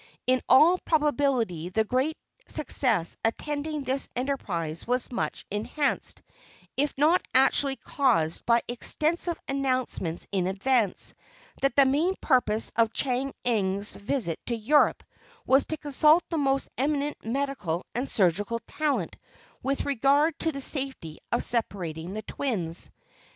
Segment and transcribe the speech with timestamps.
[0.25, 2.17] In all probability the great
[2.47, 6.23] success attending this enterprise was much enhanced,
[6.75, 11.13] if not actually caused by extensive announcements in advance,
[11.61, 15.03] that the main purpose of Chang Eng's visit to Europe
[15.45, 19.15] was to consult the most eminent medical and surgical talent
[19.61, 22.89] with regard to the safety of separating the twins.